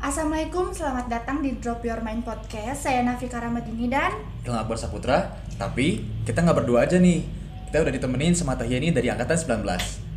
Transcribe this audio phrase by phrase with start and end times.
[0.00, 2.88] Assalamualaikum, selamat datang di Drop Your Mind Podcast.
[2.88, 4.16] Saya Nafika Ramadini dan
[4.48, 7.20] Ilham Akbar Saputra, tapi kita nggak berdua aja nih.
[7.68, 9.60] Kita udah ditemenin sama Teh Yani dari angkatan 19.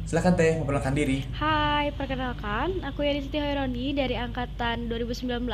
[0.08, 1.28] Silahkan Teh, memperkenalkan diri.
[1.36, 5.52] Hai, perkenalkan, aku Yani Siti Hoironi dari angkatan 2019.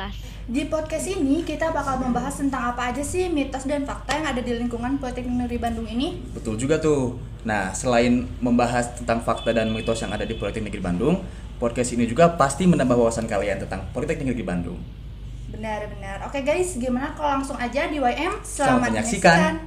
[0.50, 4.42] di podcast ini kita bakal membahas tentang apa aja sih mitos dan fakta yang ada
[4.42, 6.22] di lingkungan Politeknik Negeri Bandung ini.
[6.30, 7.18] Betul juga tuh.
[7.42, 11.18] Nah, selain membahas tentang fakta dan mitos yang ada di Politeknik Negeri Bandung,
[11.60, 14.80] podcast ini juga pasti menambah wawasan kalian tentang Politeknik Negeri Bandung.
[15.52, 16.24] Benar-benar.
[16.24, 18.40] Oke guys, gimana kalau langsung aja di YM?
[18.40, 19.60] Selamat menyaksikan.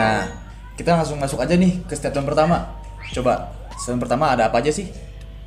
[0.00, 0.24] Nah,
[0.80, 2.72] kita langsung masuk aja nih ke statement pertama.
[3.12, 4.88] Coba, statement pertama ada apa aja sih?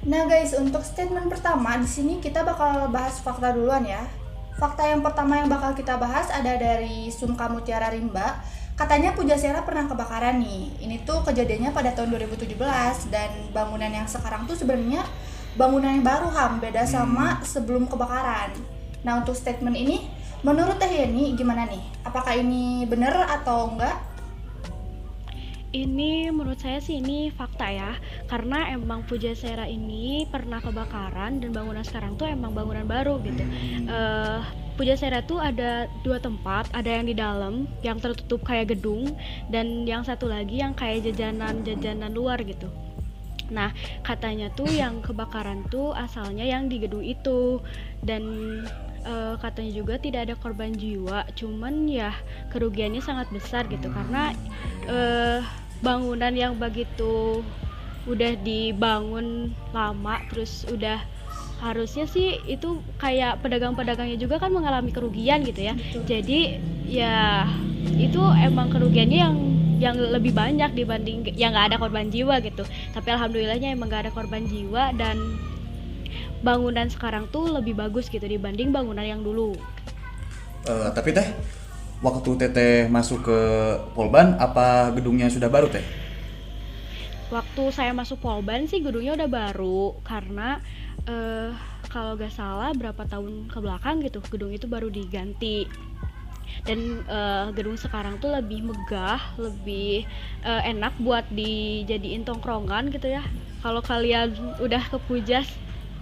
[0.05, 4.05] Nah guys, untuk statement pertama di sini kita bakal bahas fakta duluan ya.
[4.55, 8.39] Fakta yang pertama yang bakal kita bahas ada dari Sumka Mutiara Rimba.
[8.79, 10.79] Katanya Pujasera pernah kebakaran nih.
[10.79, 12.55] Ini tuh kejadiannya pada tahun 2017
[13.11, 15.03] dan bangunan yang sekarang tuh sebenarnya
[15.59, 18.55] bangunan yang baru ham, beda sama sebelum kebakaran.
[19.03, 20.07] Nah, untuk statement ini
[20.39, 21.83] menurut Teh Yeni gimana nih?
[22.07, 24.14] Apakah ini benar atau enggak?
[25.75, 27.99] Ini menurut saya sih ini fakta ya,
[28.31, 33.43] karena emang Pujasera ini pernah kebakaran dan bangunan sekarang tuh emang bangunan baru gitu.
[33.83, 34.39] Eh
[34.79, 39.19] Pujasera tuh ada dua tempat, ada yang di dalam yang tertutup kayak gedung
[39.51, 42.71] dan yang satu lagi yang kayak jajanan-jajanan luar gitu.
[43.51, 47.59] Nah, katanya tuh yang kebakaran tuh asalnya yang di gedung itu
[48.03, 48.23] dan
[49.03, 52.11] eh, katanya juga tidak ada korban jiwa, cuman ya
[52.51, 54.35] kerugiannya sangat besar gitu karena
[54.87, 55.39] eh,
[55.85, 57.45] bangunan yang begitu
[58.09, 61.01] udah dibangun lama terus udah
[61.61, 65.73] harusnya sih itu kayak pedagang-pedagangnya juga kan mengalami kerugian gitu ya.
[65.77, 66.01] Betul.
[66.09, 66.39] Jadi
[66.89, 67.45] ya
[67.95, 69.35] itu emang kerugiannya yang
[69.75, 72.65] yang lebih banyak dibanding yang nggak ada korban jiwa gitu.
[72.91, 75.17] Tapi alhamdulillahnya emang nggak ada korban jiwa dan
[76.43, 79.55] bangunan sekarang tuh lebih bagus gitu dibanding bangunan yang dulu.
[80.65, 81.29] Eh, tapi Teh,
[82.03, 83.39] waktu Teteh masuk ke
[83.95, 85.85] Polban, apa gedungnya sudah baru Teh?
[87.33, 90.61] Waktu saya masuk Polban sih gedungnya udah baru karena
[91.09, 91.49] eh,
[91.89, 95.65] kalau gak salah berapa tahun ke belakang gitu gedung itu baru diganti
[96.69, 100.05] dan eh, gedung sekarang tuh lebih megah, lebih
[100.45, 103.25] eh, enak buat dijadiin tongkrongan gitu ya.
[103.65, 105.49] Kalau kalian udah ke Pujas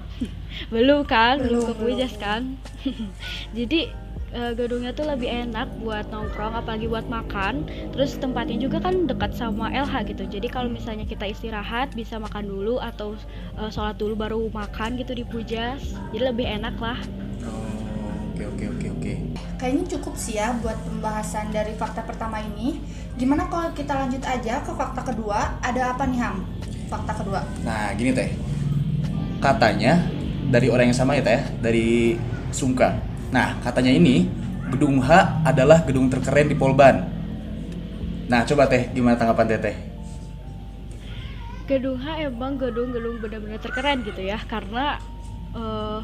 [0.74, 2.20] belum kan, belum, Belum, ke Pujas belum.
[2.20, 2.42] kan.
[3.58, 4.03] Jadi
[4.34, 7.70] eh, gedungnya tuh lebih enak buat nongkrong apalagi buat makan.
[7.94, 10.26] Terus tempatnya juga kan dekat sama LH gitu.
[10.26, 13.14] Jadi kalau misalnya kita istirahat bisa makan dulu atau
[13.62, 15.94] eh, sholat dulu baru makan gitu di Pujas.
[16.12, 17.00] Jadi lebih enak lah.
[17.46, 19.14] Oh, oke oke oke oke.
[19.62, 22.82] Kayaknya cukup sih ya buat pembahasan dari fakta pertama ini.
[23.14, 25.62] Gimana kalau kita lanjut aja ke fakta kedua?
[25.62, 26.42] Ada apa nih Ham?
[26.90, 27.46] Fakta kedua.
[27.62, 28.34] Nah, gini Teh.
[29.38, 30.02] Katanya
[30.50, 32.18] dari orang yang sama ya Teh, dari
[32.50, 33.13] Sungka.
[33.34, 34.30] Nah, katanya ini
[34.70, 37.02] gedung H adalah gedung terkeren di Polban.
[38.30, 39.76] Nah, coba Teh, gimana tanggapan Teteh?
[41.66, 45.02] Gedung H emang gedung-gedung benar-benar terkeren gitu ya karena
[45.58, 46.02] eh,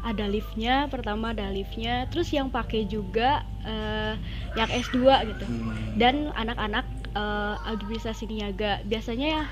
[0.00, 4.16] ada liftnya pertama ada liftnya terus yang pakai juga eh,
[4.56, 4.98] yang S2
[5.30, 5.44] gitu
[6.00, 9.44] dan anak-anak eh, administrasi niaga biasanya ya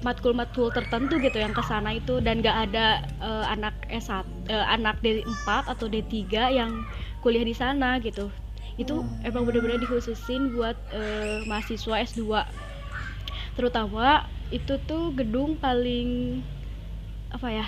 [0.00, 4.98] matkul-matkul tertentu gitu yang ke sana itu dan gak ada eh, anak S1 eh, anak
[4.98, 6.82] D4 atau D3 yang
[7.22, 8.34] kuliah di sana gitu.
[8.74, 12.22] Itu emang benar-benar dikhususin buat eh, mahasiswa S2
[13.58, 16.40] terutama itu tuh gedung paling
[17.30, 17.66] apa ya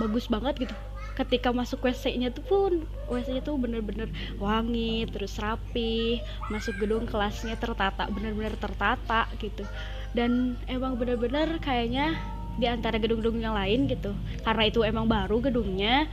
[0.00, 0.76] bagus banget gitu.
[1.18, 2.72] Ketika masuk WC-nya tuh pun
[3.10, 4.08] WC-nya tuh bener-bener
[4.40, 6.22] wangi terus rapi.
[6.48, 9.68] Masuk gedung kelasnya tertata bener-bener tertata gitu.
[10.16, 12.16] Dan emang bener-bener kayaknya
[12.58, 14.14] di antara gedung-gedung yang lain gitu.
[14.42, 16.06] Karena itu emang baru gedungnya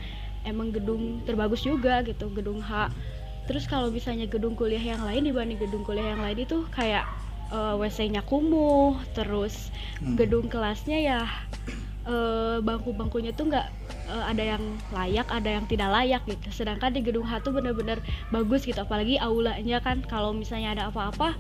[0.46, 2.92] emang gedung terbagus juga gitu gedung H.
[3.48, 7.08] Terus kalau misalnya gedung kuliah yang lain dibanding gedung kuliah yang lain itu kayak
[7.52, 9.72] eh, WC-nya kumuh terus
[10.04, 10.16] Hmm.
[10.20, 11.22] gedung kelasnya ya
[12.08, 13.68] eh, bangku-bangkunya tuh nggak
[14.08, 16.64] eh, ada yang layak ada yang tidak layak gitu.
[16.64, 18.00] Sedangkan di gedung H tuh bener-bener
[18.32, 20.00] bagus gitu apalagi aulanya kan.
[20.06, 21.36] Kalau misalnya ada apa-apa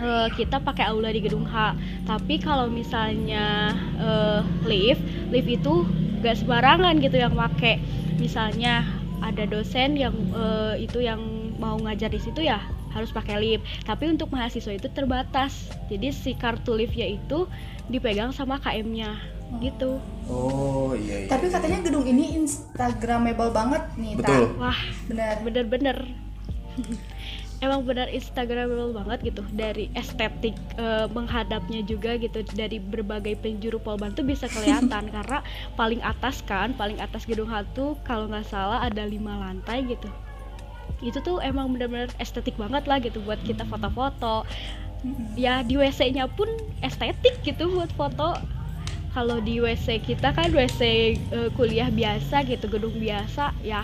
[0.00, 5.02] eh, kita pakai aula di gedung H tapi kalau misalnya eh, lift
[5.32, 5.84] lift itu
[6.24, 7.80] gak sembarangan gitu yang pakai
[8.16, 8.84] misalnya
[9.20, 11.20] ada dosen yang eh, itu yang
[11.56, 12.60] mau ngajar di situ ya
[12.92, 17.44] harus pakai lift tapi untuk mahasiswa itu terbatas jadi si kartu liftnya itu
[17.92, 21.28] dipegang sama KM-nya gitu Oh iya iya.
[21.30, 24.18] Tapi katanya gedung ini instagramable banget nih.
[24.18, 24.26] Ta.
[24.26, 24.42] betul.
[24.58, 25.34] wah Bener.
[25.46, 25.98] bener-bener
[27.64, 29.42] emang benar instagramable banget gitu.
[29.54, 35.08] Dari estetik eh, menghadapnya juga gitu dari berbagai penjuru Polban tuh bisa kelihatan.
[35.14, 35.40] Karena
[35.78, 40.08] paling atas kan paling atas gedung hantu kalau nggak salah ada lima lantai gitu.
[41.00, 44.44] Itu tuh emang benar-benar estetik banget lah gitu buat kita foto-foto.
[45.36, 46.48] Ya di WC-nya pun
[46.80, 48.36] estetik gitu buat foto.
[49.16, 50.80] Kalau di WC kita kan WC
[51.16, 53.80] eh, kuliah biasa gitu gedung biasa ya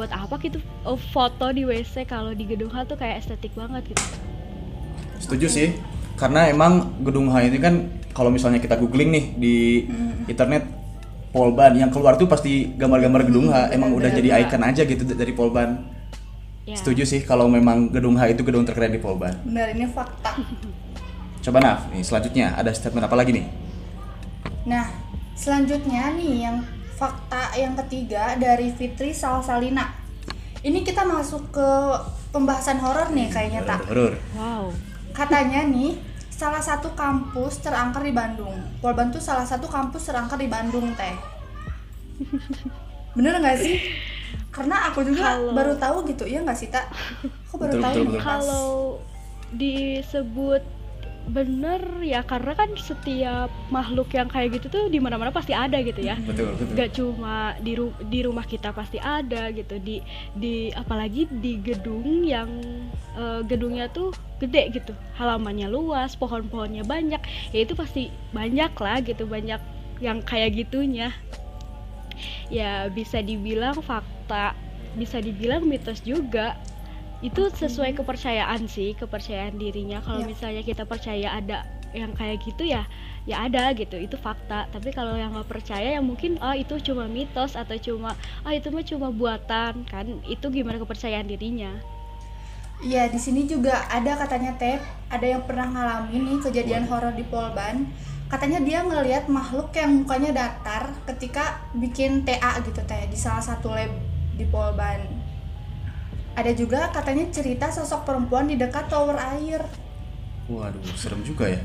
[0.00, 3.92] buat apa gitu oh, foto di WC kalau di gedung H tuh kayak estetik banget
[3.92, 4.30] gitu
[5.20, 5.68] Setuju sih.
[6.16, 7.74] Karena emang gedung H ini kan
[8.16, 9.56] kalau misalnya kita googling nih di
[10.26, 10.66] internet
[11.30, 15.32] Polban yang keluar tuh pasti gambar-gambar gedung H emang udah jadi icon aja gitu dari
[15.36, 16.00] Polban.
[16.66, 19.38] ya Setuju sih kalau memang gedung H itu gedung terkeren di Polban.
[19.46, 20.40] Benar ini fakta.
[21.40, 23.46] Coba Naf, nih selanjutnya ada statement apa lagi nih?
[24.68, 24.92] Nah,
[25.32, 26.60] selanjutnya nih yang
[27.00, 29.88] fakta yang ketiga dari Fitri Salsalina.
[30.60, 31.68] Ini kita masuk ke
[32.28, 33.88] pembahasan horor nih kayaknya tak.
[33.88, 34.12] Horor.
[34.36, 34.68] wow
[35.16, 35.96] Katanya nih
[36.28, 38.52] salah satu kampus terangker di Bandung.
[38.78, 41.16] Polban tuh salah satu kampus terangker di Bandung teh.
[43.16, 43.80] Bener nggak sih?
[44.52, 46.84] Karena aku juga Kalau- baru tahu gitu, iya nggak sih tak?
[47.48, 48.20] Aku baru Betul, tahu betul, betul.
[48.20, 48.68] kalau
[49.50, 50.62] disebut
[51.30, 56.02] bener ya karena kan setiap makhluk yang kayak gitu tuh di mana-mana pasti ada gitu
[56.02, 56.18] ya.
[56.18, 56.74] Betul, betul.
[56.74, 59.78] Gak cuma di ru- di rumah kita pasti ada gitu.
[59.78, 60.02] Di
[60.34, 62.50] di apalagi di gedung yang
[63.14, 64.10] eh, gedungnya tuh
[64.42, 64.92] gede gitu.
[65.16, 67.22] Halamannya luas pohon-pohonnya banyak.
[67.54, 69.62] Ya itu pasti banyak lah gitu banyak
[70.02, 71.14] yang kayak gitunya.
[72.50, 74.52] Ya bisa dibilang fakta
[74.98, 76.58] bisa dibilang mitos juga
[77.20, 80.00] itu sesuai kepercayaan sih kepercayaan dirinya.
[80.00, 80.28] Kalau Ya.
[80.28, 82.86] misalnya kita percaya ada yang kayak gitu ya
[83.28, 84.70] ya ada gitu itu fakta.
[84.72, 88.72] Tapi kalau yang nggak percaya ya mungkin oh itu cuma mitos atau cuma ah itu
[88.72, 90.06] mah cuma buatan kan?
[90.24, 91.84] Itu gimana kepercayaan dirinya?
[92.80, 94.80] Iya, di sini juga ada katanya Teh,
[95.12, 97.92] ada yang pernah ngalamin nih kejadian horor di Polban.
[98.24, 103.68] Katanya dia ngelihat makhluk yang mukanya datar ketika bikin TA gitu Teh di salah satu
[103.76, 103.92] lab
[104.32, 105.19] di Polban.
[106.40, 109.60] Ada juga katanya cerita sosok perempuan di dekat tower air.
[110.48, 111.60] Waduh, serem juga ya.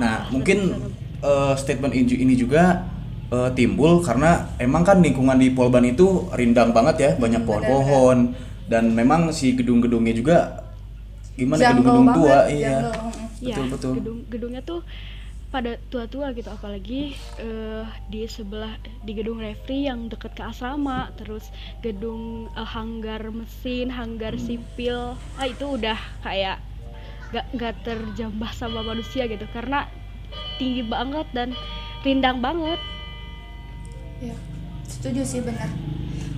[0.00, 0.88] Nah, mungkin
[1.20, 2.88] eh, statement inju ini juga
[3.28, 8.32] eh, timbul karena emang kan lingkungan di Polban itu rindang banget ya, banyak pohon-pohon
[8.72, 10.36] dan memang si gedung-gedungnya juga
[11.36, 12.76] gimana Jungle gedung-gedung tua, iya.
[12.80, 13.44] jungle, mm.
[13.44, 13.92] ya Betul betul.
[14.00, 14.80] gedung gedungnya tuh
[15.52, 18.72] pada tua-tua gitu apalagi eh, di sebelah
[19.04, 21.52] di gedung refri yang deket ke asrama terus
[21.84, 26.56] gedung eh, hanggar mesin hanggar sipil ah itu udah kayak
[27.30, 29.84] gak gak terjambah sama manusia gitu karena
[30.56, 31.52] tinggi banget dan
[32.00, 32.80] rindang banget
[34.22, 34.38] Ya,
[34.86, 35.66] setuju sih benar.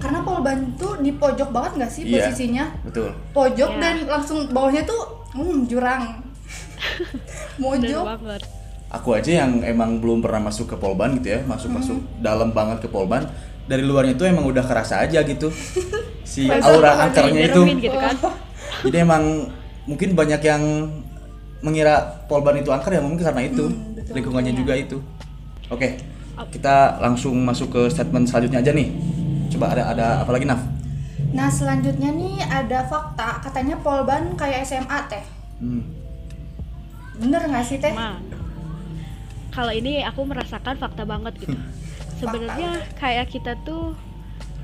[0.01, 2.33] Karena Polban tuh di pojok banget nggak sih Iya.
[2.33, 2.65] posisinya?
[2.81, 3.13] Betul.
[3.37, 3.81] Pojok Ya.
[3.81, 6.25] dan langsung bawahnya tuh hmm, jurang.
[7.61, 8.05] Mojok.
[8.17, 8.64] banget
[8.95, 12.89] Aku aja yang emang belum pernah masuk ke Polban gitu ya, masuk-masuk dalam banget ke
[12.89, 13.27] Polban.
[13.65, 15.51] Dari luarnya itu emang udah kerasa aja gitu.
[16.25, 17.61] Si aura angkernya itu.
[17.61, 18.17] dideremin gitu kan
[18.85, 19.45] Jadi emang
[19.85, 20.63] mungkin banyak yang
[21.61, 21.95] mengira
[22.25, 24.13] Polban itu angker ya mungkin karena itu Hmm, betul.
[24.15, 24.59] lingkungannya Iya.
[24.59, 24.97] juga itu.
[25.69, 26.01] Oke,
[26.49, 28.89] kita langsung masuk ke statement selanjutnya aja nih.
[29.49, 30.61] Coba ada ada apa lagi Naf?
[31.31, 35.25] Nah selanjutnya nih ada fakta katanya Polban kayak SMA teh.
[35.59, 35.85] Hmm.
[37.17, 37.93] Bener nggak sih teh?
[39.55, 41.55] Kalau ini aku merasakan fakta banget gitu.
[42.19, 43.95] Sebenarnya kayak kita tuh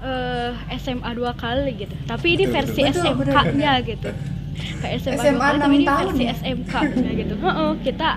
[0.03, 1.95] eh, SMA dua kali gitu.
[2.05, 2.91] Tapi ini Betul, versi betul.
[2.91, 4.11] Betul, bener, SMK-nya gitu.
[4.83, 6.35] Kayak SMA, SMA dua kali tapi ini tahun versi ya?
[6.35, 7.35] SMK-nya gitu.
[7.39, 8.09] Heeh, kita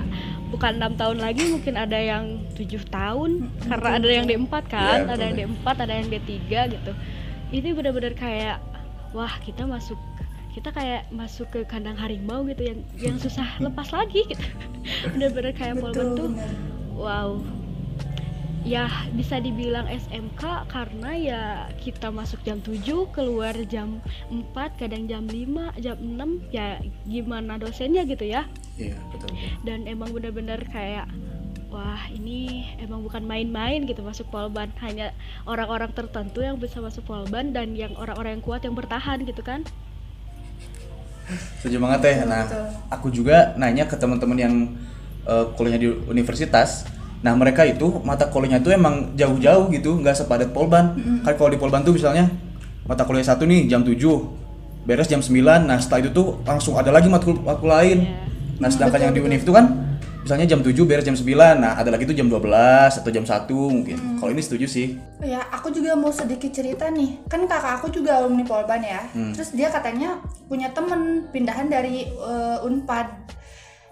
[0.53, 5.13] bukan enam tahun lagi mungkin ada yang tujuh tahun karena ada yang D4 kan, Iya,
[5.18, 5.58] ada yang betul.
[5.65, 6.34] D4, ada yang D3
[6.77, 6.92] gitu.
[7.53, 8.58] Ini benar-benar kayak
[9.13, 9.98] wah, kita masuk
[10.53, 14.45] kita kayak masuk ke kandang harimau gitu yang yang susah lepas lagi gitu.
[15.17, 16.50] Bener-bener kayak Betul tuh bener.
[16.93, 17.41] Wow.
[18.63, 21.41] Ya, bisa dibilang SMK karena ya
[21.83, 22.79] kita masuk jam 7,
[23.12, 24.00] keluar jam
[24.31, 28.48] 4, kadang jam 5, jam 6, ya gimana dosennya gitu ya.
[28.79, 29.36] Iya, betul.
[29.67, 31.12] Dan emang bener-bener kayak
[31.75, 34.72] wah, ini emang bukan main-main gitu masuk Polban.
[34.79, 35.12] Hanya
[35.43, 39.67] orang-orang tertentu yang bisa masuk Polban dan yang orang-orang yang kuat yang bertahan gitu kan.
[41.60, 42.15] Setuju banget teh.
[42.20, 42.65] Betul, Nah, betul.
[42.89, 44.53] aku juga nanya ke teman-teman yang
[45.24, 46.84] eh, kuliahnya di universitas.
[47.24, 51.00] Nah, mereka itu mata kuliahnya tuh emang jauh-jauh gitu, nggak sepadat Polban.
[51.24, 52.27] Kan kalau di Polban tuh misalnya
[52.84, 53.96] mata kuliah satu nih jam 7,
[54.84, 55.63] beres jam 9.
[55.63, 58.03] Nah, setelah itu tuh langsung ada lagi matkul matkul lain.
[58.03, 58.15] Iya.
[58.60, 59.65] Nah, sedangkan betul, yang di univ itu kan
[60.24, 61.27] misalnya jam 7 beres jam 9
[61.60, 62.39] nah ada lagi tuh jam 12
[62.96, 64.88] atau jam 1 mungkin kalau ini setuju sih
[65.20, 67.15] Ya, aku juga mau sedikit cerita nih.
[67.25, 69.08] Kan kakak aku juga alumni Polban ya.
[69.32, 73.08] Terus dia katanya punya temen pindahan dari eh, Unpad.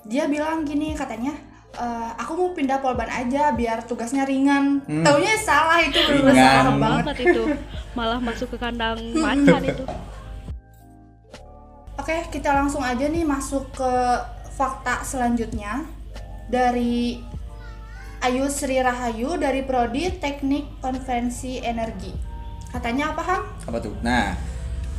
[0.04, 1.32] Dia bilang gini katanya,
[1.72, 4.84] "Eh, aku mau pindah Polban aja biar tugasnya ringan.
[4.84, 6.36] Taunya salah itu Ringan.
[6.36, 7.04] salah banget.
[7.06, 7.44] banget itu
[7.92, 9.84] malah masuk ke kandang macan itu
[11.96, 13.92] Oke, kita langsung aja nih masuk ke
[14.52, 15.86] fakta selanjutnya
[16.52, 17.24] dari
[18.22, 22.12] Ayu Sri Rahayu dari Prodi Teknik Konvensi Energi.
[22.70, 23.42] Katanya apa, Ham?
[23.66, 23.96] apa tuh?
[24.04, 24.36] Nah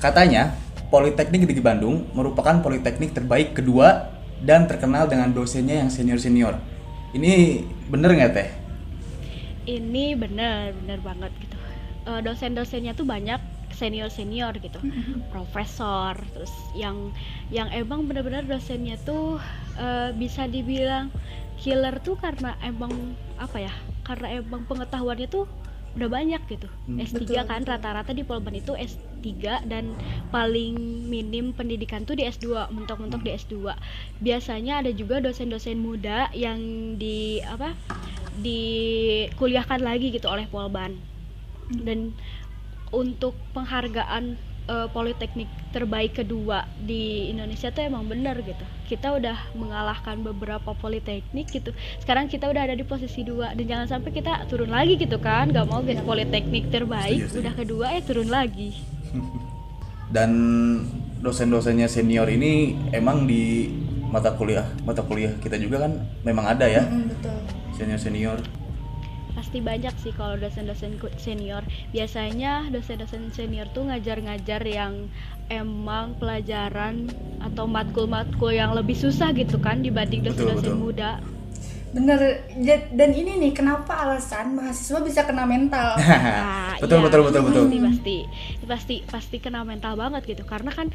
[0.01, 0.57] katanya
[0.93, 6.59] Politeknik Negeri Bandung merupakan politeknik terbaik kedua dan terkenal dengan dosennya yang senior senior
[7.13, 8.49] ini bener nggak teh?
[9.69, 11.57] Ini bener bener banget gitu.
[12.09, 13.41] Eh, dosen-dosennya tuh banyak
[13.73, 14.79] senior senior gitu
[15.33, 17.09] profesor terus yang
[17.49, 19.41] yang emang bener-bener dosennya tuh
[19.81, 21.09] eh, bisa dibilang
[21.63, 22.91] killer tuh karena emang
[23.39, 25.47] apa ya karena emang pengetahuannya tuh
[25.93, 26.69] udah banyak gitu.
[26.89, 26.99] Hmm.
[26.99, 29.93] S3 Betul, kan rata-rata di Polban itu S3 dan
[30.33, 30.75] paling
[31.07, 33.77] minim pendidikan tuh di S2 mentok-mentok di S2
[34.25, 36.59] biasanya ada juga dosen-dosen muda yang
[36.97, 37.77] di apa
[38.41, 40.97] dikuliahkan lagi gitu oleh Polban.
[41.73, 42.17] Dan
[42.93, 44.37] untuk penghargaan
[44.69, 48.65] eh, politeknik terbaik kedua di Indonesia tuh emang bener gitu.
[48.87, 51.73] Kita udah mengalahkan beberapa politeknik gitu.
[52.03, 53.57] Sekarang kita udah ada di posisi dua.
[53.57, 55.49] Dan jangan sampai kita turun lagi gitu kan.
[55.49, 57.41] Gak mau guys politeknik terbaik Setuju, setuju.
[57.43, 58.71] udah kedua ya turun lagi.
[60.15, 60.31] Dan
[61.23, 63.71] dosen-dosennya senior ini emang di
[64.13, 66.85] mata kuliah mata kuliah kita juga kan memang ada ya.
[66.85, 67.37] Mm, betul.
[67.73, 68.39] senior senior
[69.33, 71.65] pasti banyak sih kalau dosen-dosen senior.
[71.91, 75.09] Biasanya dosen-dosen senior tuh ngajar-ngajar yang
[75.53, 77.11] emang pelajaran
[77.43, 80.77] atau matkul-matkul yang lebih susah gitu kan dibanding Betul, dosen-dosen betul.
[80.81, 81.11] muda.
[81.93, 82.49] Bener,
[82.97, 85.93] dan ini nih kenapa alasan mahasiswa bisa kena mental?
[86.73, 87.65] Nah, betul, iya, betul betul betul.
[87.69, 88.17] Pasti pasti
[88.65, 90.43] pasti pasti kena mental banget gitu.
[90.49, 90.89] Karena kan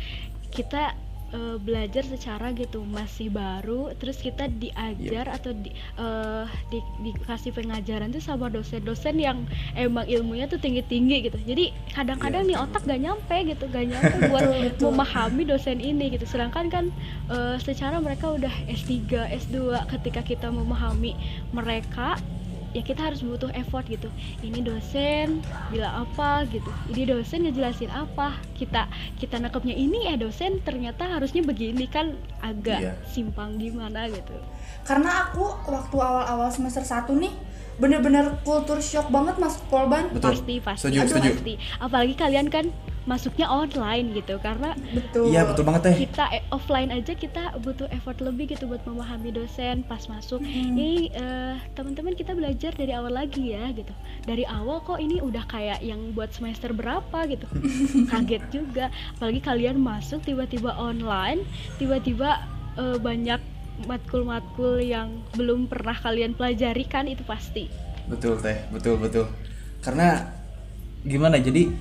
[0.50, 0.98] kita
[1.30, 8.10] eh, belajar secara gitu masih baru terus kita diajar atau di, eh, di- dikasih pengajaran
[8.10, 9.44] tuh sama dosen-dosen yang
[9.74, 11.38] emang ilmunya tuh tinggi-tinggi gitu.
[11.38, 14.46] Jadi kadang-kadang Iya, nih otak gak nyampe gitu gak nyampe buat
[14.78, 16.24] memahami dosen ini gitu.
[16.24, 16.86] Sedangkan kan
[17.28, 18.96] eh, secara mereka udah S3
[19.28, 19.56] S2
[19.90, 21.12] ketika kita memahami
[21.52, 22.16] mereka
[22.78, 24.06] ya kita harus butuh effort gitu
[24.40, 28.86] ini dosen bilang apa gitu ini dosen ngejelasin apa kita
[29.18, 32.94] kita nangkepnya ini ya dosen ternyata harusnya begini kan agak Iya.
[33.08, 34.38] simpang gimana gitu
[34.86, 37.34] Karena aku waktu awal-awal semester 1 nih
[37.76, 40.10] bener-bener kultur shock banget masuk Polban.
[40.10, 40.34] Betul.
[40.34, 41.30] pasti pasti Setuju, Aduh, setuju.
[41.34, 42.66] pasti apalagi kalian kan
[43.08, 45.32] masuknya online gitu karena Betul.
[45.32, 49.32] iya betul banget teh kita eh, offline aja kita butuh effort lebih gitu buat memahami
[49.32, 50.44] dosen pas masuk.
[50.44, 50.76] Mm.
[50.76, 53.94] ini eh, teman-teman kita belajar dari awal lagi ya gitu.
[54.28, 57.48] Dari awal kok ini udah kayak yang buat semester berapa gitu.
[58.12, 58.92] Kaget juga.
[59.18, 61.48] Apalagi kalian masuk tiba-tiba online
[61.80, 62.44] tiba-tiba
[62.76, 63.40] eh, banyak
[63.88, 67.70] matkul-matkul yang belum pernah kalian pelajari kan itu pasti.
[68.10, 68.68] Betul teh.
[68.74, 69.26] Betul betul.
[69.80, 70.34] Karena
[71.06, 71.72] gimana jadi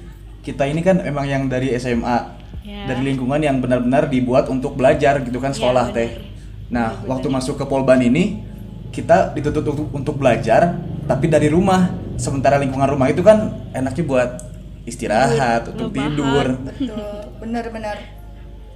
[0.47, 2.83] kita ini kan emang yang dari SMA Ya.
[2.85, 5.97] dari lingkungan yang benar-benar dibuat untuk belajar gitu kan Ya, sekolah benar.
[5.97, 6.11] teh
[6.67, 8.43] nah Benar, waktu masuk ke Polban ini
[8.89, 10.75] kita dituntut untuk, untuk belajar
[11.05, 11.87] tapi dari rumah
[12.17, 14.31] sementara lingkungan rumah itu kan enaknya buat
[14.83, 17.07] istirahat untuk tidur Betul.
[17.39, 17.97] Bener-bener.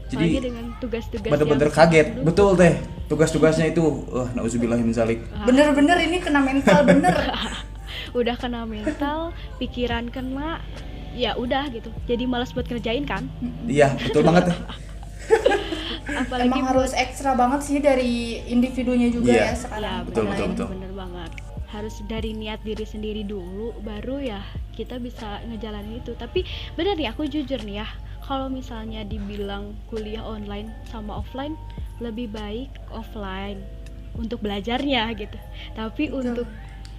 [0.07, 0.39] jadi
[0.79, 2.75] tugas-tugas bener-bener yang kaget sebelum- betul teh
[3.07, 7.15] tugas-tugasnya itu uh, nauzubillah min zalik Bener-bener ini kena mental bener.
[8.19, 10.62] udah kena mental pikiran kena
[11.12, 13.26] ya udah gitu jadi malas buat kerjain kan
[13.64, 14.50] iya betul banget
[16.17, 18.12] apalagi Emang buat- harus ekstra banget sih dari
[18.47, 19.45] individunya juga Iya.
[19.45, 19.99] ya sekarang.
[19.99, 20.69] ya Betul, betul, betul.
[20.69, 21.31] bener banget
[21.69, 26.43] harus dari niat diri sendiri dulu baru ya kita bisa ngejalanin itu tapi
[26.75, 27.88] bener nih aku jujur nih ya
[28.21, 31.55] kalau misalnya dibilang kuliah online sama offline
[31.99, 33.62] lebih baik offline
[34.12, 35.38] untuk belajarnya gitu
[35.73, 36.19] tapi Betul.
[36.26, 36.47] untuk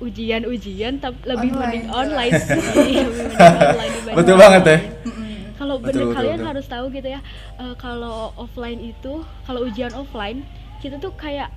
[0.01, 2.57] ujian-ujian tapi lebih Online, mending online sih
[3.05, 4.61] lebih mending online dibanding Betul banget.
[5.05, 5.21] Mm-mm.
[5.61, 6.49] Kalau bener betul, kalian betul.
[6.49, 7.21] harus tahu gitu ya,
[7.61, 10.41] eh, kalau offline itu, kalau ujian offline,
[10.81, 11.53] kita tuh kayak,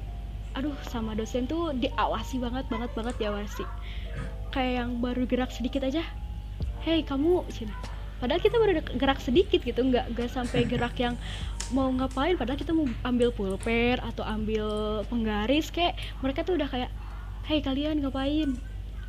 [0.52, 3.64] aduh sama dosen tuh diawasi banget banget banget diawasi.
[4.52, 6.04] Kayak yang baru gerak sedikit aja,
[6.84, 7.72] hey kamu sini.
[8.20, 11.16] Padahal kita baru gerak sedikit gitu, nggak nggak sampai gerak yang
[11.72, 12.36] mau ngapain.
[12.36, 16.92] Padahal kita mau ambil pulpen atau ambil penggaris, kayak mereka tuh udah kayak,
[17.48, 18.56] hey kalian ngapain?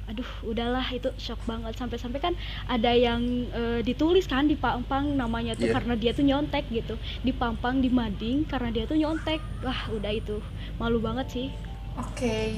[0.05, 2.33] aduh udahlah itu shock banget sampai-sampai kan
[2.69, 5.81] ada yang eh, ditulis kan di pampang namanya tuh Iya.
[5.81, 6.93] karena dia tuh nyontek gitu
[7.25, 10.37] di pampang di mading karena dia tuh nyontek wah udah itu
[10.77, 11.47] malu banget sih
[11.95, 12.51] Oke,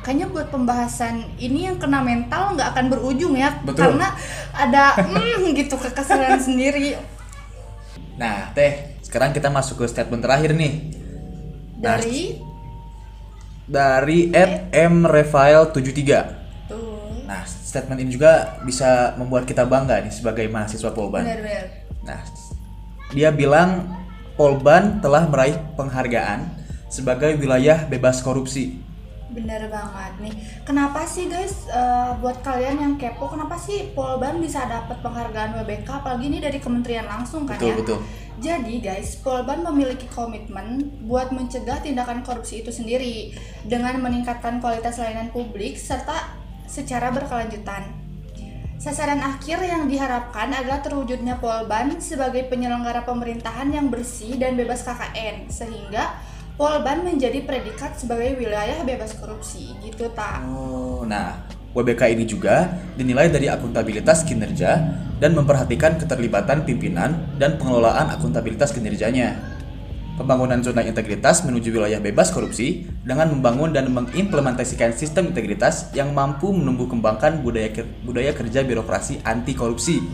[0.00, 3.92] kayaknya buat pembahasan ini yang kena mental nggak akan berujung ya, Betul.
[3.92, 4.08] karena
[4.56, 6.96] ada mm, gitu kekesalan sendiri
[8.16, 10.92] Nah, Teh, sekarang kita masuk ke statement terakhir nih.
[11.80, 11.96] Nah,
[13.70, 16.02] dari at mrefail73.
[16.66, 21.22] tuh Nah, statement ini juga bisa membuat kita bangga nih sebagai mahasiswa Polban.
[21.22, 21.64] benar-benar
[22.02, 22.20] Nah,
[23.14, 23.86] dia bilang
[24.34, 26.50] Polban telah meraih penghargaan
[26.90, 28.82] sebagai wilayah bebas korupsi.
[29.30, 30.34] Benar banget nih.
[30.66, 35.88] Kenapa sih guys, eh, buat kalian yang kepo, kenapa sih Polban bisa dapat penghargaan WBK,
[35.88, 37.76] apalagi ini dari kementerian langsung kan Betul, ya?
[37.78, 37.98] betul.
[38.40, 43.36] Jadi guys, Polban memiliki komitmen buat mencegah tindakan korupsi itu sendiri
[43.68, 46.34] dengan meningkatkan kualitas layanan publik serta
[46.64, 48.00] secara berkelanjutan.
[48.80, 55.52] Sasaran akhir yang diharapkan adalah terwujudnya Polban sebagai penyelenggara pemerintahan yang bersih dan bebas KKN
[55.52, 56.16] sehingga
[56.60, 60.44] Polban menjadi predikat sebagai wilayah bebas korupsi gitu tak.
[60.44, 61.40] Oh, nah,
[61.72, 64.76] WBK ini juga dinilai dari akuntabilitas kinerja
[65.16, 69.40] dan memperhatikan keterlibatan pimpinan dan pengelolaan akuntabilitas kinerjanya.
[70.20, 76.52] Pembangunan zona integritas menuju wilayah bebas korupsi dengan membangun dan mengimplementasikan sistem integritas yang mampu
[76.52, 77.72] menumbuh kembangkan budaya
[78.04, 80.04] budaya kerja birokrasi anti korupsi.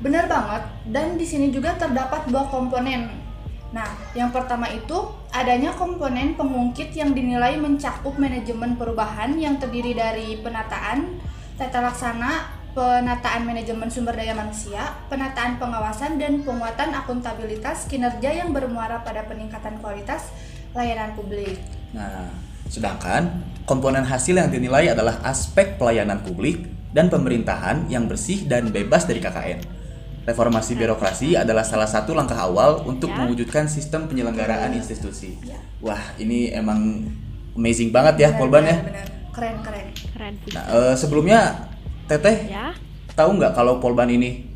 [0.00, 3.25] Benar banget, dan di sini juga terdapat dua komponen.
[3.74, 4.94] Nah, yang pertama itu
[5.34, 11.18] adanya komponen pengungkit yang dinilai mencakup manajemen perubahan yang terdiri dari penataan,
[11.58, 19.00] tata laksana, penataan manajemen sumber daya manusia, penataan pengawasan, dan penguatan akuntabilitas kinerja yang bermuara
[19.00, 20.30] pada peningkatan kualitas
[20.76, 21.56] layanan publik.
[21.96, 22.28] Nah,
[22.68, 29.08] sedangkan komponen hasil yang dinilai adalah aspek pelayanan publik dan pemerintahan yang bersih dan bebas
[29.08, 29.85] dari KKN.
[30.26, 33.22] Reformasi birokrasi adalah salah satu langkah awal untuk Ya.
[33.22, 35.38] mewujudkan sistem penyelenggaraan institusi.
[35.46, 35.54] Ya.
[35.78, 37.06] Wah, ini emang
[37.54, 38.76] amazing banget ya Polban ya.
[38.82, 39.86] Benar, keren keren.
[40.12, 41.40] keren sih Nah, eh, sebelumnya
[42.06, 42.74] Teteh ya
[43.14, 44.50] tahu nggak kalau Polban ini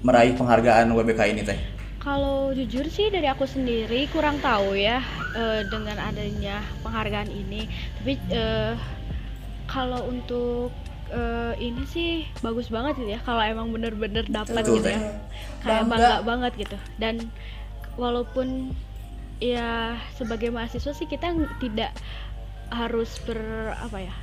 [0.00, 1.58] meraih penghargaan WBK ini Teh?
[1.98, 5.00] Kalau jujur sih dari aku sendiri kurang tahu ya
[5.32, 7.66] eh, dengan adanya penghargaan ini.
[7.98, 8.72] Tapi eh,
[9.66, 10.70] kalau untuk
[11.08, 13.20] eh, ini sih bagus banget gitu ya.
[13.20, 15.00] Kalau emang bener-bener dapat gitu ya.
[15.60, 15.90] Kayak Bangga.
[15.90, 16.76] bangga banget gitu.
[16.96, 17.14] Dan
[17.94, 18.72] walaupun
[19.36, 21.92] ya sebagai mahasiswa sih kita tidak
[22.68, 23.38] harus ber
[23.78, 24.14] apa ya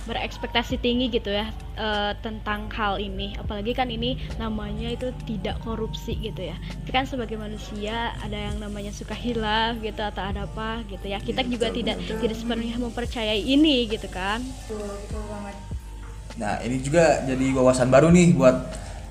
[0.00, 6.16] berekspektasi tinggi gitu ya eh, tentang hal ini apalagi kan ini namanya itu tidak korupsi
[6.16, 10.82] gitu ya tapi kan sebagai manusia ada yang namanya suka hilaf gitu atau ada apa
[10.88, 12.16] gitu ya kita Iya, juga betul, tidak betul.
[12.18, 15.56] tidak sepenuhnya mempercayai ini gitu kan Betul, betul banget.
[16.38, 18.56] Nah, ini juga jadi wawasan baru nih buat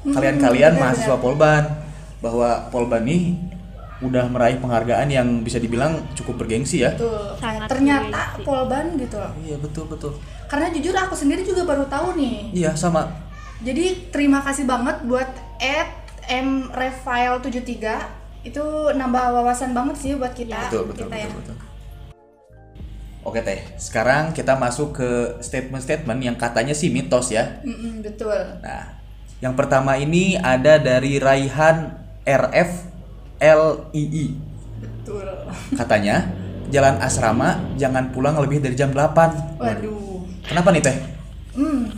[0.07, 1.17] kalian-kalian benar, mahasiswa.
[1.19, 1.63] Polban
[2.23, 3.35] bahwa Polban nih
[3.99, 6.95] udah meraih penghargaan yang bisa dibilang cukup bergengsi ya.
[6.95, 7.35] Betul.
[7.35, 8.43] Sangat Ternyata bergengsi.
[8.47, 9.31] Polban gitu loh.
[9.43, 10.11] Iya, betul betul.
[10.47, 12.55] Karena jujur aku sendiri juga baru tahu nih.
[12.55, 13.11] Iya, sama.
[13.59, 15.27] Jadi terima kasih banget buat
[15.59, 15.91] at
[16.31, 17.75] mrefile73
[18.47, 18.63] itu
[18.95, 20.71] nambah wawasan banget sih buat kita.
[20.71, 21.27] Betul, betul, kita ya.
[21.27, 21.68] betul, betul.
[23.29, 23.61] Oke, Teh.
[23.77, 27.61] Sekarang kita masuk ke statement-statement yang katanya sih mitos ya.
[27.61, 28.33] Mm-mm, betul.
[28.65, 28.97] Nah,
[29.37, 31.93] yang pertama ini ada dari Raihan
[32.25, 32.89] RF
[33.37, 34.25] LII.
[34.81, 35.29] Betul.
[35.77, 36.25] Katanya,
[36.73, 39.61] jalan asrama jangan pulang lebih dari jam 8.
[39.61, 40.25] Waduh.
[40.49, 40.97] Kenapa nih, Teh?
[41.53, 41.91] Hmm,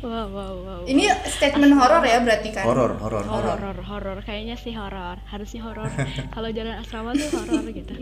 [0.00, 2.64] wow wow wow ini statement horor ya berarti kan?
[2.64, 3.56] Horor, horor, horor.
[3.60, 5.90] horor horor kayaknya sih horor harusnya horor
[6.34, 7.94] kalau jalan asrama tuh horor gitu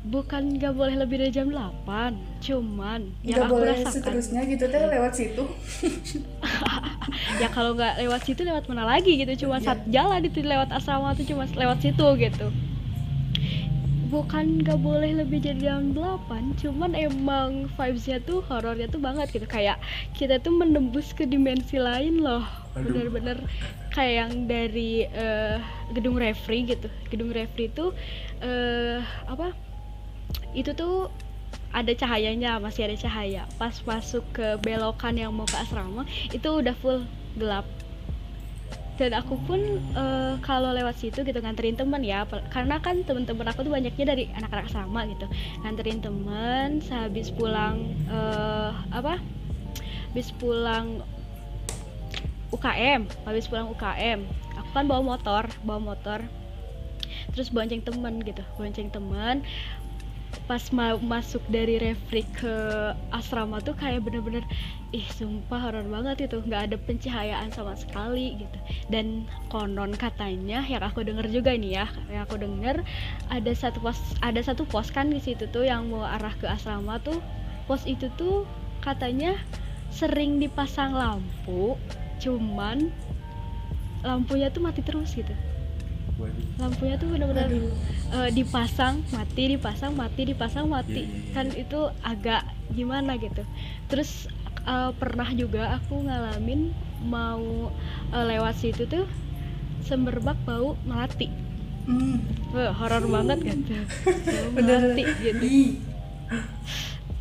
[0.00, 1.84] bukan nggak boleh lebih dari jam 8
[2.40, 5.44] cuman yang Nggak aku boleh rasakan seterusnya gitu teh lewat situ.
[7.42, 9.44] ya kalau nggak lewat situ lewat mana lagi gitu?
[9.44, 9.76] Cuma Iya.
[9.76, 12.48] satu jalan itu lewat asrama tuh cuma lewat situ gitu.
[14.08, 19.44] Bukan nggak boleh lebih dari jam 8 cuman emang vibesnya tuh horornya tuh banget gitu.
[19.44, 19.84] Kayak
[20.16, 22.42] kita tuh menembus ke dimensi lain loh.
[22.72, 23.36] Bener-bener
[23.92, 25.60] kayak yang dari eh,
[25.92, 26.88] gedung refri gitu.
[27.12, 27.92] Gedung refri tuh
[28.40, 29.52] eh apa
[30.56, 31.08] itu tuh
[31.70, 33.42] ada cahayanya masih ada cahaya.
[33.58, 36.02] Pas masuk ke belokan yang mau ke asrama
[36.34, 37.06] itu udah full
[37.38, 37.66] gelap.
[38.98, 39.60] Dan aku pun
[39.96, 42.26] eh, kalau lewat situ gitu nganterin temen ya.
[42.52, 45.24] Karena kan temen-temen aku tuh banyaknya dari anak-anak sama gitu.
[45.62, 49.16] Nganterin temen sehabis pulang eh, apa?
[50.10, 51.06] Habis pulang
[52.50, 54.26] UKM habis pulang UKM
[54.58, 56.20] aku kan bawa motor bawa motor.
[57.30, 59.46] Terus bonceng temen gitu bonceng temen
[60.50, 62.50] pas mau masuk dari refri ke
[63.14, 64.42] asrama tuh kayak bener-bener
[64.90, 66.42] ih sumpah horor banget itu.
[66.42, 68.58] Nggak ada pencahayaan sama sekali gitu.
[68.90, 72.82] Dan konon katanya yang aku denger juga nih ya yang aku denger
[73.30, 76.98] ada satu pos ada satu pos kan di situ tuh yang mau arah ke asrama
[76.98, 77.22] tuh
[77.70, 78.42] pos itu tuh
[78.82, 79.38] katanya
[79.94, 81.78] sering dipasang lampu
[82.18, 82.90] cuman
[84.02, 85.30] lampunya tuh mati terus gitu
[86.60, 87.72] lampunya tuh benar-benar Aduh.
[88.12, 91.02] eh, dipasang mati dipasang mati dipasang mati.
[91.02, 91.32] Iya, iya, iya.
[91.32, 92.42] kan itu agak
[92.76, 93.42] gimana gitu.
[93.88, 94.28] Terus
[94.68, 96.70] eh, pernah juga aku ngalamin
[97.08, 97.72] mau
[98.12, 99.08] eh, lewat situ tuh
[99.84, 101.32] semberbak bau melati.
[101.88, 102.20] Hmm.
[102.52, 103.58] Wah, horor banget kan?
[104.56, 104.92] Bener.
[104.92, 105.46] melati gitu.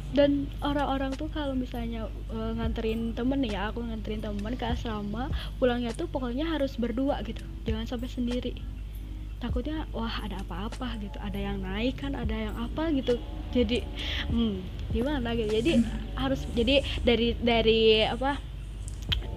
[0.09, 5.31] Dan orang-orang tuh kalau misalnya eh, nganterin temen nih ya aku nganterin temen ke asrama
[5.61, 7.45] pulangnya tuh pokoknya harus berdua gitu.
[7.63, 8.53] Jangan sampai sendiri
[9.39, 11.17] takutnya wah ada apa-apa gitu.
[11.19, 13.15] Ada yang naik kan ada yang apa gitu.
[13.55, 13.81] Jadi
[14.29, 14.55] hmm,
[14.91, 15.49] gimana gitu.
[15.49, 15.71] Jadi
[16.19, 18.35] harus jadi dari dari apa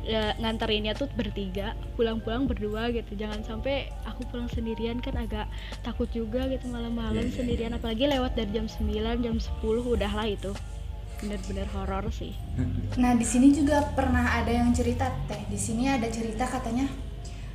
[0.03, 3.15] ya, nganterinnya tuh bertiga pulang-pulang berdua gitu.
[3.15, 5.47] Jangan sampai aku pulang sendirian kan agak
[5.87, 7.73] takut juga gitu malam-malam Iya, iya, sendirian.
[7.73, 10.51] apalagi lewat dari jam 9 jam 10 udahlah itu.
[11.23, 12.35] Bener-bener horor sih.
[13.01, 15.41] Nah di sini juga pernah ada yang cerita teh.
[15.49, 16.91] Di sini ada cerita katanya,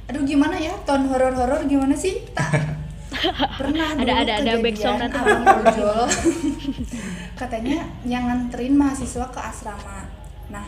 [0.07, 2.23] aduh gimana ya tahun horor-horor gimana sih?
[2.31, 2.51] Tak.
[3.59, 5.17] Pernah Ada- dulu ada- ada backsound nanti.
[5.17, 6.01] abang ojol.
[7.39, 10.07] katanya yang nganterin mahasiswa ke asrama.
[10.49, 10.65] Nah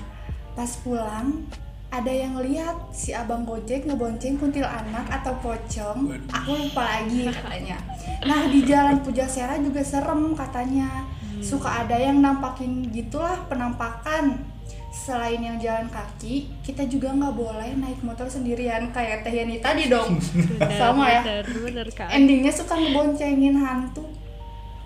[0.54, 1.48] pas pulang
[1.90, 6.06] ada yang lihat si abang gojek ngebonceng kuntilanak atau pocong.
[6.30, 7.78] Aku lupa lagi katanya.
[8.26, 11.06] Nah di jalan Pujasera juga serem katanya.
[11.40, 14.49] Suka ada yang nampakin gitulah penampakan.
[14.90, 19.86] Selain yang jalan kaki, kita juga nggak boleh naik motor sendirian kayak Teh Yani tadi
[19.86, 20.18] dong.
[20.18, 21.22] bener, Sama ya.
[21.22, 24.02] bener, bener Endingnya suka ngeboncengin hantu.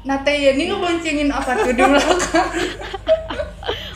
[0.03, 2.51] Nah Teh Yani ngeboncengin apa tuh di belakang?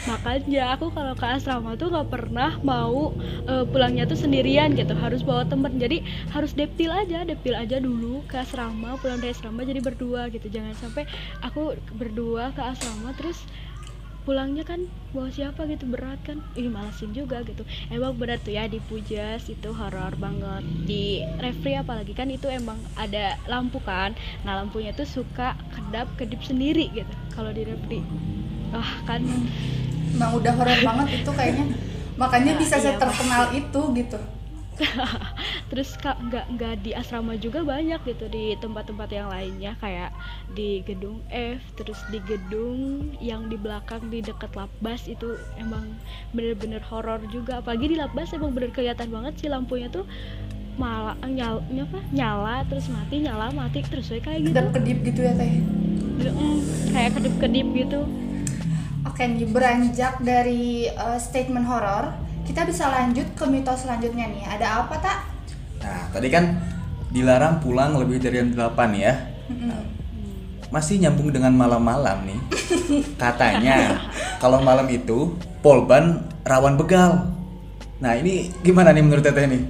[0.07, 3.11] makanya aku kalau ke asrama tuh nggak pernah mau
[3.43, 5.99] eh, pulangnya tuh sendirian gitu harus bawa temen jadi
[6.31, 10.71] harus depil aja depil aja dulu ke asrama pulang dari asrama jadi berdua gitu jangan
[10.79, 11.03] sampai
[11.43, 13.43] aku berdua ke asrama terus
[14.27, 14.83] pulangnya kan
[15.15, 16.43] bawa siapa gitu berat kan?
[16.59, 17.63] Ini malasin juga gitu.
[17.87, 20.67] Emang benar tuh ya di Pujas itu horor banget.
[20.83, 24.11] Di refri apalagi kan itu emang ada lampu kan?
[24.43, 28.03] Nah lampunya tuh suka kedap kedip sendiri gitu kalau di refri.
[28.75, 29.23] Wah kan.
[30.11, 31.65] Emang udah horor banget itu kayaknya.
[32.19, 34.19] Makanya Nah, bisa iya, terkenal itu gitu.
[35.69, 40.13] terus kak nggak nggak di asrama juga banyak gitu di tempat-tempat yang lainnya kayak
[40.53, 45.85] di gedung F terus di gedung yang di belakang di dekat Labas itu emang
[46.33, 47.61] bener-bener horor juga.
[47.61, 50.05] Apalagi di Labas emang bener kelihatan banget sih lampunya tuh
[50.77, 51.99] malah nyala apa?
[52.13, 54.53] Nyala terus mati nyala mati terus kayak gitu.
[54.53, 55.53] Kedap kedip gitu ya Teh.
[56.17, 56.57] Mm,
[56.93, 58.01] kayak kedip-kedip gitu.
[59.05, 62.11] Oke nih beranjak dari uh, statement horor,
[62.47, 64.43] kita bisa lanjut ke mitos selanjutnya nih.
[64.47, 65.17] Ada apa tak?
[65.83, 66.57] Nah, tadi kan
[67.11, 69.13] dilarang pulang lebih dari jam 8 ya.
[69.51, 69.83] Nah,
[70.71, 72.39] masih nyambung dengan malam-malam nih.
[73.19, 73.99] Katanya
[74.41, 77.35] kalau malam itu Polban rawan begal.
[77.99, 79.63] Nah, ini gimana nih menurut Teteh nih?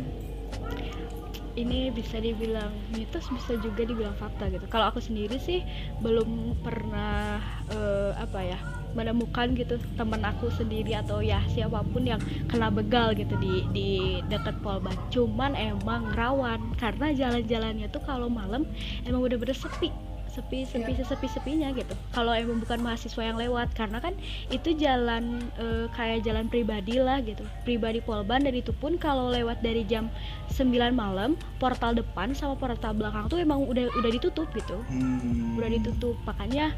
[1.57, 5.65] ini bisa dibilang mitos bisa juga dibilang fakta gitu kalau aku sendiri sih
[6.05, 7.41] belum pernah
[7.73, 8.59] eh, apa ya
[8.97, 12.17] menemukan gitu teman aku sendiri atau ya siapa pun yang
[12.49, 13.89] kena begal gitu di di
[14.25, 18.65] dekat Polban cuman emang rawan karena jalan-jalannya tuh kalau malam
[19.05, 19.93] emang bener-bener sepi
[20.27, 21.01] sepi sepi Iya.
[21.01, 21.97] sesepi sepinya gitu.
[22.13, 24.13] Kalau emang bukan mahasiswa yang lewat karena kan
[24.53, 29.65] itu jalan eh, kayak jalan pribadi lah gitu pribadi Polban dan itu pun kalau lewat
[29.65, 30.13] dari jam
[30.53, 34.77] 9 malam portal depan sama portal belakang tuh emang udah udah ditutup gitu.
[34.85, 35.57] Hmm.
[35.57, 36.13] udah ditutup.
[36.21, 36.69] Makanya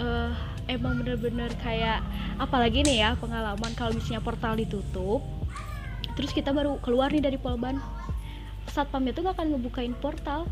[0.00, 0.30] eh,
[0.70, 2.00] emang bener-bener kayak
[2.40, 5.20] apalagi nih ya pengalaman kalau misalnya portal ditutup
[6.14, 7.78] terus kita baru keluar nih dari Polban
[8.70, 10.48] satpamnya tuh gak akan ngebukain portal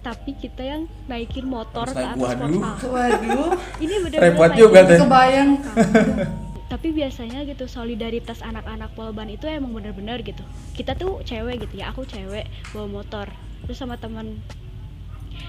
[0.00, 2.46] tapi kita yang naikin motor Harus ke atas waduh.
[2.46, 3.50] portal Waduh,
[3.82, 4.98] ini bener-bener Repot juga, Teh.
[5.02, 5.50] kebayang.
[6.66, 10.42] tapi biasanya gitu solidaritas anak-anak Polban itu emang bener-bener gitu
[10.74, 13.30] kita tuh cewek gitu ya aku cewek bawa motor
[13.64, 14.42] terus sama teman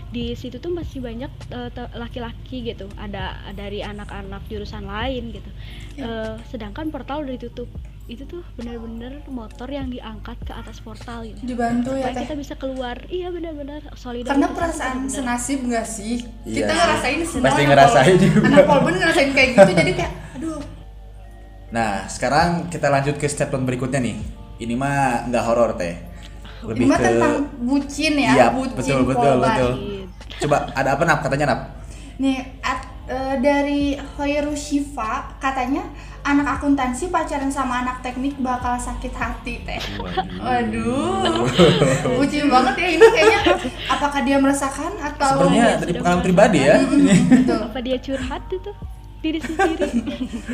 [0.08, 5.52] di situ tuh masih banyak eh, laki-laki gitu ada dari anak-anak jurusan lain gitu
[5.98, 7.66] Eh, sedangkan portal udah ditutup
[8.06, 12.22] itu tuh bener-bener motor yang diangkat ke atas portal gitu Dibantu ya supaya Teh.
[12.24, 15.18] kita bisa keluar iya bener-bener solidaritas Karena perasaan bener-bener.
[15.18, 16.22] senasib gak sih?
[16.46, 17.46] Iya kita ngerasain semua.
[17.50, 18.46] Pasti anak ngerasain juga.
[18.48, 20.60] Anak Polban ngerasain kayak gitu jadi kayak aduh.
[21.68, 24.18] Nah, sekarang kita lanjut ke statement berikutnya nih.
[24.58, 26.00] Ini mah nggak horor teh.
[26.74, 29.72] Ini mah tentang bucin ya, Iya, bucin betul, betul, betul.
[29.78, 30.46] Gitu.
[30.46, 31.60] Coba ada apa nap katanya nap?
[32.18, 35.80] Nih, at Eh, dari Hoiru Shiva katanya
[36.28, 39.80] anak akuntansi pacaran sama anak teknik bakal sakit hati teh.
[40.44, 41.48] Waduh,
[42.20, 43.40] lucu banget ya ini kayaknya.
[43.88, 46.84] Apakah dia merasakan atau Sebenarnya dari pengalaman pribadi ya.
[46.84, 47.60] Betul.
[47.72, 48.72] apa dia curhat itu
[49.22, 49.90] diri sendiri.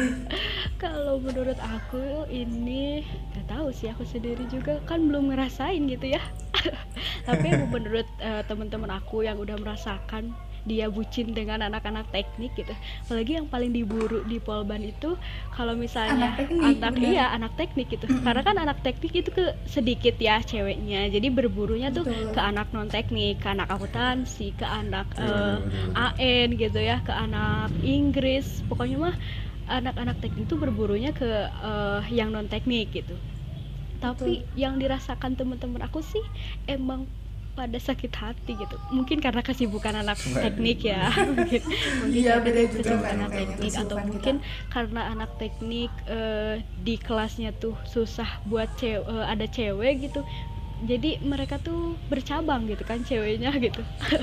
[0.84, 6.24] Kalau menurut aku ini nggak tahu sih aku sendiri juga kan belum ngerasain gitu ya.
[7.28, 10.32] Tapi menurut eh, teman-teman aku yang udah merasakan
[10.64, 12.72] dia bucin dengan anak-anak teknik gitu.
[13.04, 15.20] Apalagi yang paling diburu di Polban itu
[15.52, 18.06] kalau misalnya Anak teknik, anak iya anak teknik gitu.
[18.24, 21.12] Karena kan anak teknik itu ke sedikit ya ceweknya.
[21.12, 22.32] Jadi berburunya tuh Betul.
[22.32, 26.98] ke anak non teknik ke anak akuntansi ke anak Iya, eh, betul, AN gitu ya
[27.04, 28.64] ke anak Inggris.
[28.68, 29.16] Pokoknya mah
[29.68, 33.20] anak-anak teknik itu berburunya ke eh, yang non teknik gitu.
[34.04, 36.24] Tapi yang dirasakan teman-teman aku sih
[36.68, 37.08] emang
[37.54, 38.76] pada sakit hati gitu.
[38.90, 41.08] Mungkin karena kesibukan anak teknik ya.
[41.30, 41.62] Mungkin.
[41.62, 44.04] Mungkin Iya, karena beda juga kesibukan kan anak teknik atau kita.
[44.04, 44.36] mungkin
[44.68, 50.22] karena anak teknik eh, di kelasnya tuh susah buat cewek ada cewek gitu.
[50.84, 53.82] Jadi mereka tuh bercabang gitu kan ceweknya gitu.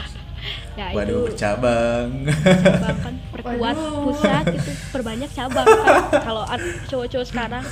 [0.73, 2.25] Ya Waduh, itu bercabang.
[2.33, 4.09] cabang kan perkuat Waduh.
[4.09, 6.49] pusat itu perbanyak cabang kan kalau
[6.89, 7.61] cowok-cowok sekarang.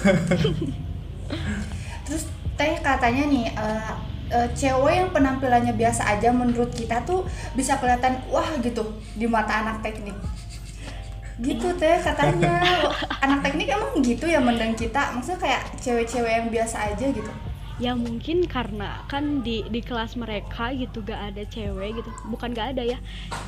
[2.04, 2.24] Terus
[2.58, 3.92] teh katanya nih eh,
[4.30, 7.24] eh, cewek yang penampilannya biasa aja menurut kita tuh
[7.56, 8.84] bisa kelihatan wah gitu
[9.16, 10.16] di mata anak teknik.
[11.38, 12.58] Gitu teh katanya
[13.24, 17.30] anak teknik emang gitu ya mendang kita maksudnya kayak cewek-cewek yang biasa aja gitu.
[17.78, 22.74] ya mungkin karena kan di di kelas mereka gitu gak ada cewek gitu bukan gak
[22.74, 22.98] ada ya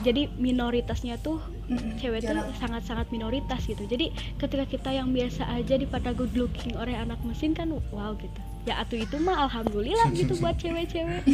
[0.06, 2.54] jadi minoritasnya tuh Mm-mm, cewek tuh jarang.
[2.62, 7.58] sangat-sangat minoritas gitu jadi ketika kita yang biasa aja dipandang good looking oleh anak mesin
[7.58, 11.22] kan wow gitu ya atuh itu mah alhamdulillah gitu buat cewek-cewek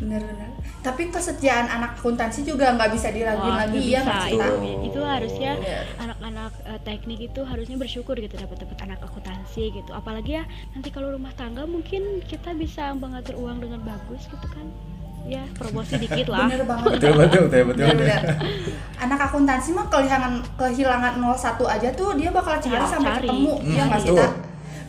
[0.00, 0.48] Bener-bener.
[0.80, 4.08] Tapi kesetiaan anak akuntansi juga nggak bisa diraguin Wah, lagi ya bisa.
[4.08, 4.50] nggak itu,
[4.88, 5.80] itu harusnya Iya.
[6.00, 10.88] anak-anak eh, teknik itu harusnya bersyukur gitu dapat dapat anak akuntansi gitu apalagi ya nanti
[10.88, 14.64] kalau rumah tangga mungkin kita bisa mengatur uang dengan bagus gitu kan
[15.22, 16.88] ya promosi dikit lah Bener banget.
[16.96, 17.84] betul betul betul betul.
[17.92, 18.22] Bener-bener.
[18.96, 23.28] Anak akuntansi mah kehilangan kehilangan 01 aja tuh dia bakal cari Ya, sampai cari.
[23.28, 24.16] ketemu Hmm, ya nggak betul.
[24.16, 24.28] kita.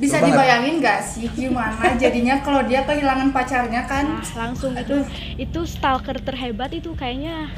[0.02, 0.34] Bisa banget.
[0.34, 4.18] dibayangin gak sih gimana jadinya kalau dia kehilangan pacarnya kan?
[4.18, 5.06] Nah, langsung itu
[5.38, 7.54] itu stalker terhebat itu kayaknya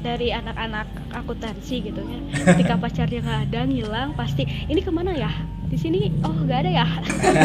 [0.00, 2.18] dari anak-anak akuntansi gitu ya.
[2.54, 5.28] Ketika pacarnya nggak ada ngilang pasti ini ke mana ya?
[5.66, 6.86] Di sini oh nggak ada ya?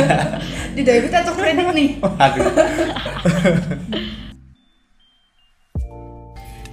[0.78, 1.98] Di debit atau kredit nih?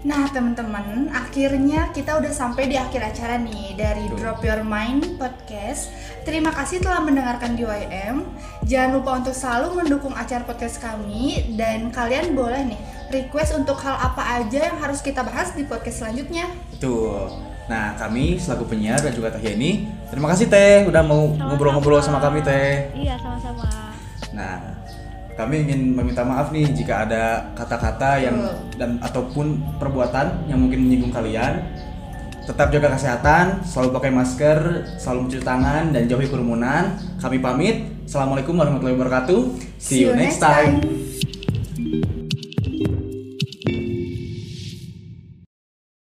[0.02, 4.10] Nah teman-teman, akhirnya kita udah sampai di akhir acara nih dari.
[4.18, 5.94] Drop Your Mind Podcast.
[6.26, 8.26] Terima kasih telah mendengarkan DYM.
[8.66, 12.80] Jangan lupa untuk selalu mendukung acara podcast kami dan kalian boleh nih
[13.14, 16.50] request untuk hal apa aja yang harus kita bahas di podcast selanjutnya.
[16.74, 17.30] Betul.
[17.70, 22.18] Nah, kami selaku penyiar dan juga Teh Yani, terima kasih Teh udah mau ngobrol-ngobrol sama
[22.18, 22.90] kami Teh.
[22.90, 23.94] Iya sama-sama.
[24.34, 24.81] Nah,
[25.32, 28.36] kami ingin meminta maaf nih jika ada kata-kata yang
[28.76, 31.64] dan ataupun perbuatan yang mungkin menyinggung kalian.
[32.42, 34.58] Tetap jaga kesehatan, selalu pakai masker,
[34.98, 36.98] selalu mencuci tangan dan jauhi kerumunan.
[37.22, 37.86] Kami pamit.
[38.02, 39.40] Assalamualaikum warahmatullahi wabarakatuh.
[39.78, 41.01] See you next time.